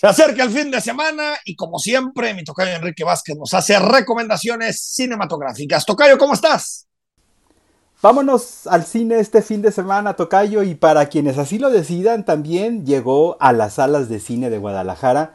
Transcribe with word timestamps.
Se 0.00 0.06
acerca 0.06 0.44
el 0.44 0.50
fin 0.50 0.70
de 0.70 0.80
semana 0.80 1.34
y 1.44 1.56
como 1.56 1.80
siempre, 1.80 2.32
mi 2.32 2.44
tocayo 2.44 2.70
Enrique 2.70 3.02
Vázquez 3.02 3.36
nos 3.36 3.52
hace 3.52 3.80
recomendaciones 3.80 4.80
cinematográficas. 4.80 5.84
Tocayo, 5.84 6.16
¿cómo 6.16 6.34
estás? 6.34 6.86
Vámonos 8.00 8.68
al 8.68 8.84
cine 8.84 9.18
este 9.18 9.42
fin 9.42 9.60
de 9.60 9.72
semana, 9.72 10.14
Tocayo, 10.14 10.62
y 10.62 10.76
para 10.76 11.08
quienes 11.08 11.36
así 11.36 11.58
lo 11.58 11.70
decidan, 11.70 12.24
también 12.24 12.86
llegó 12.86 13.38
a 13.40 13.52
las 13.52 13.74
salas 13.74 14.08
de 14.08 14.20
cine 14.20 14.50
de 14.50 14.58
Guadalajara 14.58 15.34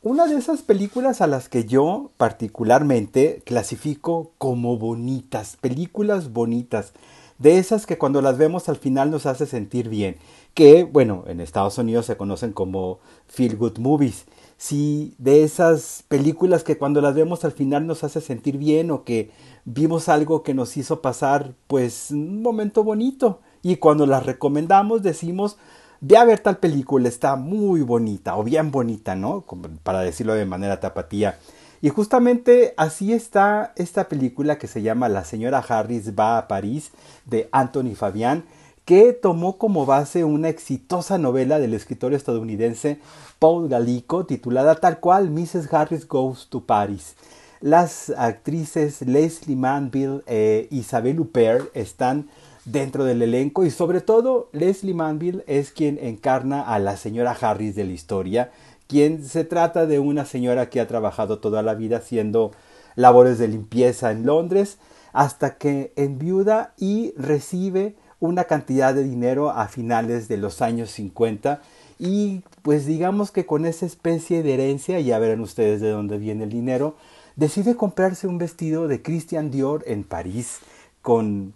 una 0.00 0.28
de 0.28 0.36
esas 0.36 0.62
películas 0.62 1.20
a 1.20 1.26
las 1.26 1.48
que 1.48 1.64
yo 1.64 2.12
particularmente 2.16 3.42
clasifico 3.44 4.30
como 4.38 4.78
bonitas, 4.78 5.56
películas 5.60 6.32
bonitas, 6.32 6.92
de 7.38 7.58
esas 7.58 7.86
que 7.86 7.98
cuando 7.98 8.22
las 8.22 8.38
vemos 8.38 8.68
al 8.68 8.76
final 8.76 9.10
nos 9.10 9.26
hace 9.26 9.46
sentir 9.46 9.88
bien 9.88 10.16
que, 10.54 10.84
bueno, 10.84 11.24
en 11.26 11.40
Estados 11.40 11.76
Unidos 11.78 12.06
se 12.06 12.16
conocen 12.16 12.52
como 12.52 13.00
feel 13.26 13.56
good 13.56 13.78
movies. 13.78 14.24
Sí, 14.56 15.14
de 15.18 15.42
esas 15.42 16.04
películas 16.08 16.62
que 16.62 16.78
cuando 16.78 17.00
las 17.00 17.14
vemos 17.14 17.44
al 17.44 17.52
final 17.52 17.86
nos 17.86 18.04
hace 18.04 18.20
sentir 18.20 18.56
bien 18.56 18.92
o 18.92 19.02
que 19.02 19.32
vimos 19.64 20.08
algo 20.08 20.44
que 20.44 20.54
nos 20.54 20.76
hizo 20.76 21.02
pasar, 21.02 21.54
pues, 21.66 22.12
un 22.12 22.40
momento 22.40 22.84
bonito. 22.84 23.40
Y 23.62 23.76
cuando 23.76 24.06
las 24.06 24.24
recomendamos 24.24 25.02
decimos, 25.02 25.56
ve 26.00 26.16
a 26.16 26.24
ver 26.24 26.38
tal 26.38 26.58
película, 26.58 27.08
está 27.08 27.34
muy 27.34 27.82
bonita 27.82 28.36
o 28.36 28.44
bien 28.44 28.70
bonita, 28.70 29.16
¿no? 29.16 29.44
para 29.82 30.00
decirlo 30.00 30.34
de 30.34 30.46
manera 30.46 30.78
tapatía. 30.78 31.38
Y 31.84 31.90
justamente 31.90 32.72
así 32.78 33.12
está 33.12 33.74
esta 33.76 34.08
película 34.08 34.56
que 34.56 34.68
se 34.68 34.80
llama 34.80 35.10
La 35.10 35.22
señora 35.22 35.58
Harris 35.58 36.18
va 36.18 36.38
a 36.38 36.48
París 36.48 36.92
de 37.26 37.50
Anthony 37.52 37.94
Fabián 37.94 38.44
que 38.86 39.12
tomó 39.12 39.58
como 39.58 39.84
base 39.84 40.24
una 40.24 40.48
exitosa 40.48 41.18
novela 41.18 41.58
del 41.58 41.74
escritor 41.74 42.14
estadounidense 42.14 43.00
Paul 43.38 43.68
Gallico 43.68 44.24
titulada 44.24 44.76
tal 44.76 44.98
cual 44.98 45.28
Mrs. 45.28 45.70
Harris 45.70 46.08
Goes 46.08 46.46
to 46.48 46.62
Paris. 46.62 47.16
Las 47.60 48.08
actrices 48.16 49.02
Leslie 49.02 49.54
Manville 49.54 50.22
e 50.26 50.68
Isabelle 50.70 51.20
Huppert 51.20 51.68
están 51.76 52.30
dentro 52.64 53.04
del 53.04 53.20
elenco 53.20 53.62
y 53.62 53.70
sobre 53.70 54.00
todo 54.00 54.48
Leslie 54.52 54.94
Manville 54.94 55.44
es 55.46 55.70
quien 55.70 55.98
encarna 56.00 56.62
a 56.62 56.78
la 56.78 56.96
señora 56.96 57.36
Harris 57.38 57.74
de 57.74 57.84
la 57.84 57.92
historia, 57.92 58.52
quien 58.86 59.24
se 59.24 59.44
trata 59.44 59.86
de 59.86 59.98
una 59.98 60.24
señora 60.24 60.70
que 60.70 60.80
ha 60.80 60.86
trabajado 60.86 61.38
toda 61.38 61.62
la 61.62 61.74
vida 61.74 61.98
haciendo 61.98 62.52
labores 62.96 63.38
de 63.38 63.48
limpieza 63.48 64.10
en 64.10 64.26
Londres 64.26 64.78
hasta 65.12 65.56
que 65.56 65.92
enviuda 65.96 66.74
y 66.76 67.14
recibe 67.16 67.96
una 68.20 68.44
cantidad 68.44 68.94
de 68.94 69.04
dinero 69.04 69.50
a 69.50 69.68
finales 69.68 70.28
de 70.28 70.36
los 70.36 70.62
años 70.62 70.90
50 70.90 71.60
y 71.98 72.42
pues 72.62 72.86
digamos 72.86 73.30
que 73.30 73.46
con 73.46 73.66
esa 73.66 73.86
especie 73.86 74.42
de 74.42 74.54
herencia, 74.54 74.98
ya 75.00 75.18
verán 75.18 75.40
ustedes 75.40 75.80
de 75.80 75.90
dónde 75.90 76.18
viene 76.18 76.44
el 76.44 76.50
dinero, 76.50 76.96
decide 77.36 77.76
comprarse 77.76 78.26
un 78.26 78.38
vestido 78.38 78.88
de 78.88 79.02
Christian 79.02 79.50
Dior 79.50 79.84
en 79.86 80.04
París, 80.04 80.58
con 81.02 81.54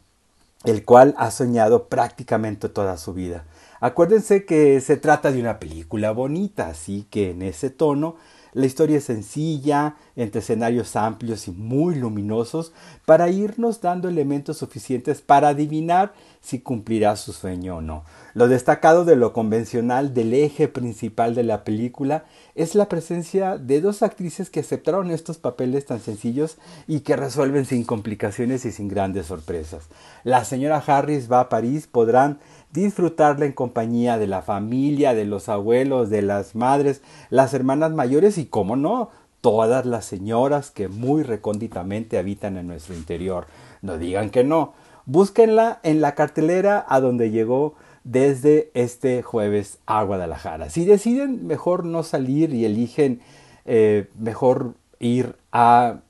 el 0.64 0.84
cual 0.84 1.14
ha 1.18 1.30
soñado 1.30 1.88
prácticamente 1.88 2.68
toda 2.68 2.96
su 2.96 3.14
vida. 3.14 3.44
Acuérdense 3.80 4.44
que 4.44 4.80
se 4.80 4.96
trata 4.96 5.30
de 5.30 5.40
una 5.40 5.58
película 5.58 6.10
bonita, 6.10 6.68
así 6.68 7.06
que 7.10 7.30
en 7.30 7.42
ese 7.42 7.70
tono 7.70 8.16
la 8.52 8.66
historia 8.66 8.98
es 8.98 9.04
sencilla, 9.04 9.96
entre 10.16 10.40
escenarios 10.40 10.96
amplios 10.96 11.48
y 11.48 11.52
muy 11.52 11.94
luminosos, 11.94 12.72
para 13.04 13.30
irnos 13.30 13.80
dando 13.80 14.08
elementos 14.08 14.58
suficientes 14.58 15.20
para 15.20 15.48
adivinar 15.48 16.12
si 16.40 16.60
cumplirá 16.60 17.16
su 17.16 17.32
sueño 17.32 17.76
o 17.76 17.80
no. 17.80 18.04
Lo 18.34 18.48
destacado 18.48 19.04
de 19.04 19.16
lo 19.16 19.32
convencional 19.32 20.14
del 20.14 20.32
eje 20.32 20.68
principal 20.68 21.34
de 21.34 21.42
la 21.42 21.64
película 21.64 22.24
es 22.54 22.74
la 22.74 22.88
presencia 22.88 23.58
de 23.58 23.80
dos 23.80 24.02
actrices 24.02 24.48
que 24.48 24.60
aceptaron 24.60 25.10
estos 25.10 25.38
papeles 25.38 25.86
tan 25.86 26.00
sencillos 26.00 26.56
y 26.86 27.00
que 27.00 27.16
resuelven 27.16 27.64
sin 27.64 27.84
complicaciones 27.84 28.64
y 28.64 28.72
sin 28.72 28.88
grandes 28.88 29.26
sorpresas. 29.26 29.88
La 30.24 30.44
señora 30.44 30.82
Harris 30.86 31.30
va 31.30 31.40
a 31.40 31.48
París, 31.48 31.86
podrán 31.86 32.38
disfrutarla 32.72 33.46
en 33.46 33.52
compañía 33.52 34.18
de 34.18 34.26
la 34.26 34.42
familia, 34.42 35.14
de 35.14 35.24
los 35.24 35.48
abuelos, 35.48 36.10
de 36.10 36.22
las 36.22 36.54
madres, 36.54 37.02
las 37.30 37.54
hermanas 37.54 37.92
mayores 37.92 38.37
y, 38.38 38.46
como 38.46 38.76
no, 38.76 39.10
todas 39.40 39.86
las 39.86 40.04
señoras 40.04 40.70
que 40.70 40.88
muy 40.88 41.22
recónditamente 41.22 42.18
habitan 42.18 42.56
en 42.56 42.66
nuestro 42.66 42.94
interior. 42.94 43.46
No 43.82 43.98
digan 43.98 44.30
que 44.30 44.44
no. 44.44 44.74
Búsquenla 45.06 45.80
en 45.82 46.00
la 46.00 46.14
cartelera 46.14 46.84
a 46.88 47.00
donde 47.00 47.30
llegó 47.30 47.74
desde 48.04 48.70
este 48.74 49.22
jueves 49.22 49.78
a 49.86 50.02
Guadalajara. 50.02 50.70
Si 50.70 50.84
deciden 50.84 51.46
mejor 51.46 51.84
no 51.84 52.02
salir 52.02 52.54
y 52.54 52.64
eligen 52.64 53.20
eh, 53.64 54.08
mejor 54.18 54.74
ir 54.98 55.36
a 55.52 56.00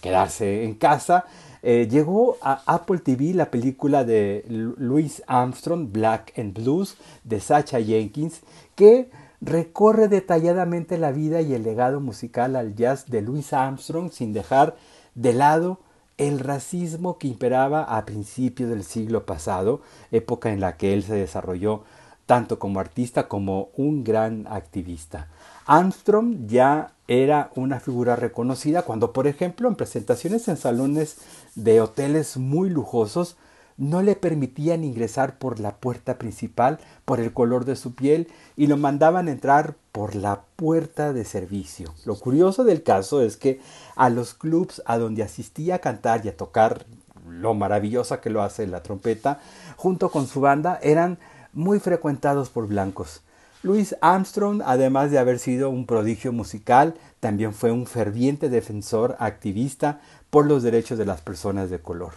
quedarse 0.00 0.64
en 0.64 0.74
casa, 0.74 1.24
eh, 1.62 1.88
llegó 1.90 2.36
a 2.42 2.62
Apple 2.66 2.98
TV 2.98 3.32
la 3.32 3.50
película 3.50 4.04
de 4.04 4.44
Louis 4.48 5.22
Armstrong, 5.26 5.90
Black 5.90 6.38
and 6.38 6.52
Blues, 6.52 6.98
de 7.24 7.40
Sacha 7.40 7.80
Jenkins, 7.80 8.42
que 8.74 9.08
recorre 9.44 10.08
detalladamente 10.08 10.96
la 10.96 11.12
vida 11.12 11.42
y 11.42 11.52
el 11.52 11.64
legado 11.64 12.00
musical 12.00 12.56
al 12.56 12.74
jazz 12.74 13.06
de 13.06 13.20
Louis 13.20 13.52
Armstrong 13.52 14.10
sin 14.10 14.32
dejar 14.32 14.74
de 15.14 15.34
lado 15.34 15.78
el 16.16 16.38
racismo 16.40 17.18
que 17.18 17.28
imperaba 17.28 17.82
a 17.82 18.04
principios 18.06 18.70
del 18.70 18.84
siglo 18.84 19.26
pasado, 19.26 19.82
época 20.12 20.50
en 20.50 20.60
la 20.60 20.76
que 20.76 20.94
él 20.94 21.02
se 21.02 21.14
desarrolló 21.14 21.82
tanto 22.26 22.58
como 22.58 22.80
artista 22.80 23.28
como 23.28 23.68
un 23.76 24.02
gran 24.02 24.46
activista. 24.48 25.28
Armstrong 25.66 26.46
ya 26.46 26.92
era 27.06 27.50
una 27.54 27.80
figura 27.80 28.16
reconocida 28.16 28.82
cuando, 28.82 29.12
por 29.12 29.26
ejemplo, 29.26 29.68
en 29.68 29.74
presentaciones 29.74 30.48
en 30.48 30.56
salones 30.56 31.18
de 31.54 31.82
hoteles 31.82 32.38
muy 32.38 32.70
lujosos, 32.70 33.36
no 33.76 34.02
le 34.02 34.16
permitían 34.16 34.84
ingresar 34.84 35.38
por 35.38 35.60
la 35.60 35.76
puerta 35.76 36.16
principal 36.18 36.78
por 37.04 37.20
el 37.20 37.32
color 37.32 37.64
de 37.64 37.76
su 37.76 37.94
piel 37.94 38.28
y 38.56 38.66
lo 38.66 38.76
mandaban 38.76 39.28
entrar 39.28 39.74
por 39.92 40.14
la 40.14 40.42
puerta 40.56 41.12
de 41.12 41.24
servicio. 41.24 41.94
Lo 42.04 42.16
curioso 42.16 42.64
del 42.64 42.82
caso 42.82 43.22
es 43.22 43.36
que 43.36 43.60
a 43.96 44.10
los 44.10 44.34
clubs 44.34 44.82
a 44.86 44.98
donde 44.98 45.22
asistía 45.22 45.76
a 45.76 45.80
cantar 45.80 46.24
y 46.24 46.28
a 46.28 46.36
tocar 46.36 46.86
lo 47.28 47.54
maravillosa 47.54 48.20
que 48.20 48.30
lo 48.30 48.42
hace 48.42 48.66
la 48.66 48.82
trompeta, 48.82 49.40
junto 49.76 50.10
con 50.10 50.26
su 50.26 50.40
banda, 50.40 50.78
eran 50.82 51.18
muy 51.52 51.80
frecuentados 51.80 52.50
por 52.50 52.66
blancos. 52.66 53.22
Louis 53.62 53.96
Armstrong, 54.02 54.60
además 54.64 55.10
de 55.10 55.18
haber 55.18 55.38
sido 55.38 55.70
un 55.70 55.86
prodigio 55.86 56.32
musical, 56.32 56.94
también 57.20 57.54
fue 57.54 57.72
un 57.72 57.86
ferviente 57.86 58.50
defensor 58.50 59.16
activista 59.18 60.00
por 60.28 60.44
los 60.44 60.62
derechos 60.62 60.98
de 60.98 61.06
las 61.06 61.22
personas 61.22 61.70
de 61.70 61.78
color. 61.78 62.12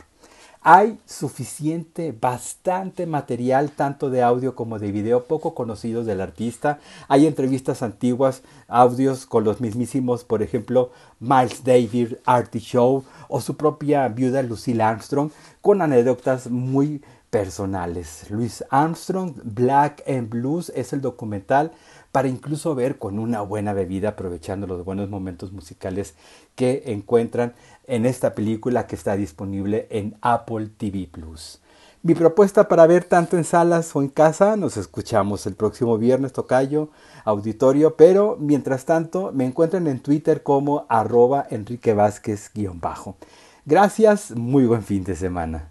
Hay 0.69 0.99
suficiente, 1.05 2.11
bastante 2.11 3.05
material, 3.05 3.71
tanto 3.71 4.09
de 4.09 4.21
audio 4.21 4.53
como 4.53 4.79
de 4.79 4.91
video, 4.91 5.23
poco 5.23 5.55
conocidos 5.55 6.05
del 6.05 6.19
artista. 6.19 6.79
Hay 7.07 7.25
entrevistas 7.25 7.83
antiguas, 7.83 8.41
audios 8.67 9.25
con 9.25 9.45
los 9.45 9.61
mismísimos, 9.61 10.25
por 10.25 10.43
ejemplo, 10.43 10.91
Miles 11.21 11.63
Davis, 11.63 12.17
Artie 12.25 12.59
Show 12.59 13.05
o 13.29 13.39
su 13.39 13.55
propia 13.55 14.09
viuda 14.09 14.43
Lucille 14.43 14.83
Armstrong, 14.83 15.31
con 15.61 15.81
anécdotas 15.81 16.49
muy 16.49 17.01
personales. 17.29 18.29
Louis 18.29 18.61
Armstrong, 18.69 19.35
Black 19.43 20.03
and 20.05 20.29
Blues 20.29 20.69
es 20.75 20.91
el 20.91 20.99
documental 20.99 21.71
para 22.17 22.29
incluso 22.29 22.73
ver 22.73 22.97
con 22.97 23.19
una 23.19 23.41
buena 23.41 23.73
bebida 23.73 24.09
aprovechando 24.09 24.65
los 24.65 24.83
buenos 24.83 25.07
momentos 25.07 25.51
musicales 25.51 26.15
que 26.55 26.81
encuentran 26.87 27.53
en 27.85 28.07
esta 28.07 28.33
película 28.33 28.87
que 28.87 28.95
está 28.95 29.15
disponible 29.15 29.85
en 29.91 30.17
Apple 30.21 30.69
TV 30.75 31.07
Plus. 31.11 31.61
Mi 32.01 32.15
propuesta 32.15 32.67
para 32.67 32.87
ver 32.87 33.03
tanto 33.03 33.37
en 33.37 33.43
salas 33.43 33.95
o 33.95 34.01
en 34.01 34.09
casa, 34.09 34.55
nos 34.55 34.77
escuchamos 34.77 35.45
el 35.45 35.53
próximo 35.53 35.99
viernes, 35.99 36.33
Tocayo, 36.33 36.89
auditorio, 37.23 37.95
pero 37.95 38.35
mientras 38.39 38.85
tanto 38.85 39.31
me 39.31 39.45
encuentran 39.45 39.85
en 39.85 39.99
Twitter 39.99 40.41
como 40.41 40.87
arroba 40.89 41.45
Enrique 41.51 41.93
Vázquez-bajo. 41.93 43.15
Gracias, 43.63 44.31
muy 44.31 44.65
buen 44.65 44.81
fin 44.81 45.03
de 45.03 45.15
semana. 45.15 45.69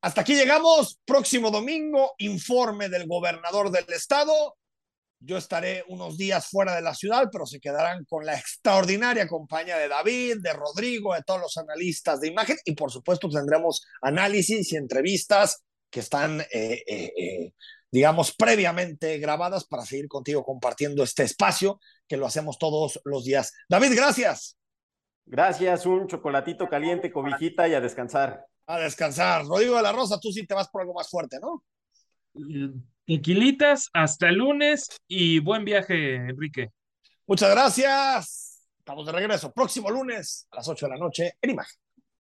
Hasta 0.00 0.22
aquí 0.22 0.36
llegamos. 0.36 0.98
Próximo 1.04 1.50
domingo, 1.50 2.12
informe 2.16 2.88
del 2.88 3.06
gobernador 3.06 3.70
del 3.70 3.84
estado. 3.92 4.56
Yo 5.24 5.38
estaré 5.38 5.84
unos 5.88 6.18
días 6.18 6.48
fuera 6.48 6.76
de 6.76 6.82
la 6.82 6.94
ciudad, 6.94 7.28
pero 7.32 7.46
se 7.46 7.58
quedarán 7.58 8.04
con 8.04 8.26
la 8.26 8.34
extraordinaria 8.34 9.26
compañía 9.26 9.78
de 9.78 9.88
David, 9.88 10.36
de 10.40 10.52
Rodrigo, 10.52 11.14
de 11.14 11.22
todos 11.22 11.40
los 11.40 11.56
analistas 11.56 12.20
de 12.20 12.28
imagen 12.28 12.56
y 12.64 12.74
por 12.74 12.90
supuesto 12.90 13.28
tendremos 13.28 13.86
análisis 14.02 14.72
y 14.72 14.76
entrevistas 14.76 15.64
que 15.90 16.00
están, 16.00 16.40
eh, 16.40 16.82
eh, 16.86 17.12
eh, 17.16 17.52
digamos, 17.90 18.34
previamente 18.34 19.18
grabadas 19.18 19.64
para 19.64 19.84
seguir 19.84 20.08
contigo 20.08 20.44
compartiendo 20.44 21.02
este 21.02 21.22
espacio 21.22 21.80
que 22.06 22.16
lo 22.16 22.26
hacemos 22.26 22.58
todos 22.58 23.00
los 23.04 23.24
días. 23.24 23.52
David, 23.68 23.92
gracias. 23.94 24.58
Gracias, 25.24 25.86
un 25.86 26.06
chocolatito 26.06 26.68
caliente, 26.68 27.10
cobijita 27.10 27.66
y 27.66 27.74
a 27.74 27.80
descansar 27.80 28.44
a 28.66 28.78
descansar. 28.78 29.44
Rodrigo 29.44 29.76
de 29.76 29.82
la 29.82 29.92
Rosa, 29.92 30.18
tú 30.20 30.32
sí 30.32 30.46
te 30.46 30.54
vas 30.54 30.68
por 30.68 30.82
algo 30.82 30.94
más 30.94 31.08
fuerte, 31.08 31.38
¿no? 31.40 31.62
Tequilitas, 33.06 33.90
hasta 33.92 34.28
el 34.28 34.36
lunes 34.36 34.88
y 35.06 35.38
buen 35.38 35.64
viaje, 35.64 36.16
Enrique. 36.16 36.70
Muchas 37.26 37.50
gracias. 37.50 38.68
Estamos 38.78 39.06
de 39.06 39.12
regreso 39.12 39.52
próximo 39.52 39.90
lunes 39.90 40.46
a 40.50 40.56
las 40.56 40.68
8 40.68 40.86
de 40.86 40.92
la 40.92 40.98
noche 40.98 41.32
en 41.40 41.50
Imagen. 41.50 41.83